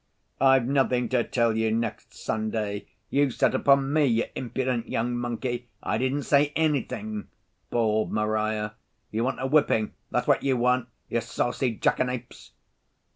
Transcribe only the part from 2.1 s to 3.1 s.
Sunday.